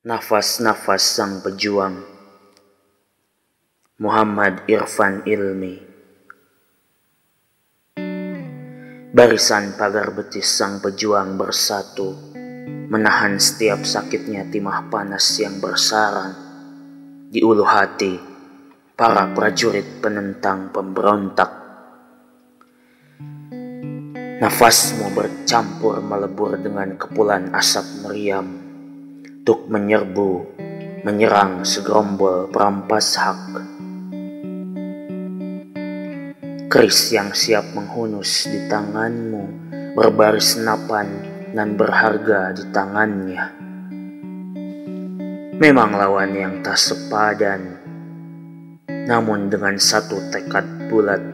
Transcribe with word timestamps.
Nafas-nafas 0.00 1.04
sang 1.04 1.44
pejuang. 1.44 2.00
Muhammad 4.00 4.64
Irfan 4.64 5.28
Ilmi. 5.28 5.76
Barisan 9.12 9.76
pagar 9.76 10.16
betis 10.16 10.48
sang 10.48 10.80
pejuang 10.80 11.36
bersatu 11.36 12.16
Menahan 12.64 13.36
setiap 13.36 13.84
sakitnya 13.84 14.48
timah 14.48 14.88
panas 14.88 15.36
yang 15.36 15.60
bersarang. 15.60 16.32
Di 17.28 17.44
ulu 17.44 17.68
hati 17.68 18.16
para 18.96 19.28
prajurit 19.36 20.00
penentang 20.00 20.72
pemberontak. 20.72 21.52
Nafasmu 24.40 25.12
bercampur 25.12 26.00
melebur 26.00 26.56
dengan 26.56 26.96
kepulan 26.96 27.52
asap 27.52 28.08
meriam 28.08 28.69
untuk 29.50 29.66
menyerbu, 29.66 30.62
menyerang 31.02 31.66
segerombol 31.66 32.46
perampas 32.54 33.18
hak. 33.18 33.58
Keris 36.70 37.10
yang 37.10 37.34
siap 37.34 37.74
menghunus 37.74 38.46
di 38.46 38.70
tanganmu, 38.70 39.42
berbaris 39.98 40.54
senapan 40.54 41.10
dan 41.50 41.74
berharga 41.74 42.54
di 42.54 42.62
tangannya. 42.70 43.42
Memang 45.58 45.98
lawan 45.98 46.30
yang 46.30 46.62
tak 46.62 46.78
sepadan, 46.78 47.74
namun 48.86 49.50
dengan 49.50 49.74
satu 49.82 50.30
tekad 50.30 50.86
bulat 50.86 51.26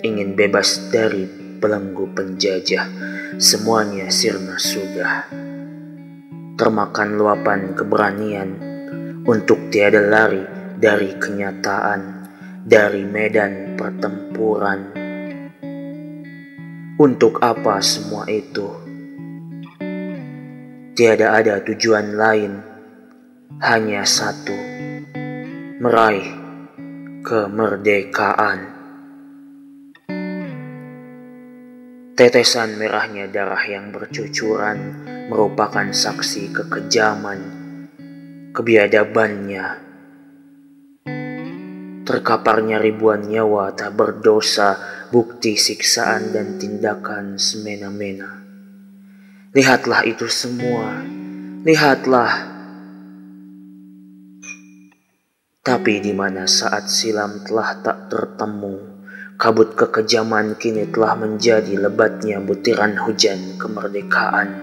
ingin 0.00 0.32
bebas 0.32 0.88
dari 0.88 1.28
belenggu 1.60 2.16
penjajah, 2.16 2.88
semuanya 3.36 4.08
sirna 4.08 4.56
sudah 4.56 5.51
termakan 6.56 7.16
luapan 7.16 7.72
keberanian 7.72 8.50
untuk 9.24 9.72
tiada 9.72 10.02
lari 10.04 10.44
dari 10.76 11.14
kenyataan, 11.16 12.00
dari 12.66 13.06
medan 13.06 13.78
pertempuran. 13.78 14.80
Untuk 16.98 17.40
apa 17.40 17.80
semua 17.80 18.28
itu? 18.28 18.68
Tiada 20.92 21.40
ada 21.40 21.62
tujuan 21.64 22.18
lain, 22.18 22.52
hanya 23.64 24.04
satu: 24.04 24.54
meraih 25.80 26.28
kemerdekaan. 27.24 28.71
Tetesan 32.12 32.76
merahnya 32.76 33.24
darah 33.24 33.64
yang 33.64 33.88
bercucuran 33.88 35.00
merupakan 35.32 35.88
saksi 35.88 36.52
kekejaman, 36.52 37.40
kebiadabannya. 38.52 39.66
Terkaparnya 42.04 42.76
ribuan 42.84 43.24
nyawa 43.24 43.72
tak 43.72 43.96
berdosa, 43.96 44.76
bukti 45.08 45.56
siksaan 45.56 46.36
dan 46.36 46.60
tindakan 46.60 47.40
semena-mena. 47.40 48.44
Lihatlah 49.56 50.04
itu 50.04 50.28
semua, 50.28 51.00
lihatlah. 51.64 52.32
Tapi 55.64 55.94
di 56.04 56.12
mana 56.12 56.44
saat 56.44 56.92
silam 56.92 57.40
telah 57.40 57.80
tak 57.80 58.12
tertemu, 58.12 58.91
Kabut 59.42 59.74
kekejaman 59.74 60.54
kini 60.54 60.86
telah 60.86 61.18
menjadi 61.18 61.74
lebatnya 61.74 62.38
butiran 62.38 62.94
hujan 62.94 63.58
kemerdekaan. 63.58 64.62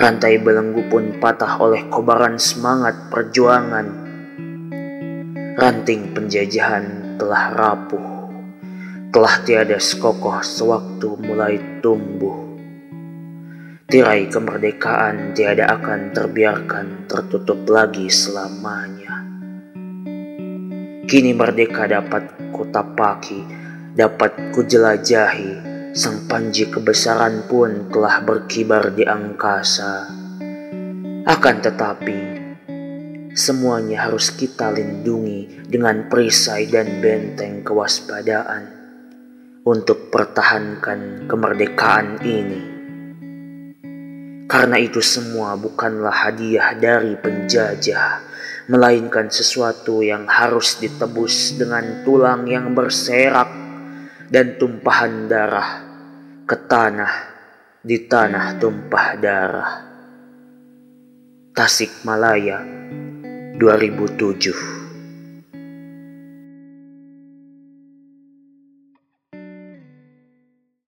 Rantai 0.00 0.40
belenggu 0.40 0.88
pun 0.88 1.20
patah 1.20 1.60
oleh 1.60 1.84
kobaran 1.92 2.40
semangat 2.40 3.12
perjuangan. 3.12 3.84
Ranting 5.60 6.16
penjajahan 6.16 7.14
telah 7.20 7.52
rapuh, 7.52 8.32
telah 9.12 9.34
tiada 9.44 9.76
sekokoh 9.76 10.40
sewaktu 10.40 11.20
mulai 11.20 11.60
tumbuh. 11.84 12.44
Tirai 13.84 14.26
kemerdekaan 14.32 15.36
tiada 15.36 15.68
akan 15.68 16.16
terbiarkan 16.16 17.04
tertutup 17.06 17.68
lagi 17.68 18.08
selamanya. 18.08 19.20
Kini 21.04 21.36
merdeka 21.36 21.84
dapat 21.84 22.32
kutapaki 22.56 23.44
dapat 23.94 24.50
kujelajahi, 24.50 25.50
sang 25.94 26.26
panji 26.26 26.66
kebesaran 26.66 27.46
pun 27.46 27.86
telah 27.94 28.26
berkibar 28.26 28.90
di 28.90 29.06
angkasa. 29.06 30.10
Akan 31.22 31.62
tetapi, 31.62 32.18
semuanya 33.38 34.10
harus 34.10 34.34
kita 34.34 34.74
lindungi 34.74 35.70
dengan 35.70 36.10
perisai 36.10 36.66
dan 36.66 36.98
benteng 36.98 37.62
kewaspadaan 37.62 38.66
untuk 39.62 40.10
pertahankan 40.10 41.30
kemerdekaan 41.30 42.18
ini. 42.26 42.62
Karena 44.50 44.76
itu 44.76 44.98
semua 44.98 45.54
bukanlah 45.54 46.12
hadiah 46.28 46.74
dari 46.76 47.14
penjajah, 47.14 48.20
melainkan 48.66 49.30
sesuatu 49.30 50.02
yang 50.02 50.26
harus 50.26 50.82
ditebus 50.82 51.56
dengan 51.56 52.02
tulang 52.04 52.44
yang 52.50 52.76
berserak 52.76 53.63
dan 54.28 54.60
tumpahan 54.60 55.26
darah 55.26 55.70
ke 56.44 56.56
tanah 56.68 57.14
di 57.80 58.04
tanah 58.04 58.56
tumpah 58.60 59.08
darah. 59.20 59.72
Tasik 61.54 62.02
Malaya 62.02 62.60
2007 63.56 64.83